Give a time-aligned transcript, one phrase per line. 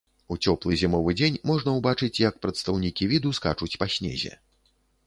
[0.35, 4.33] У цёплы зімовы дзень можна ўбачыць як прадстаўнікі віду скачуць па снезе.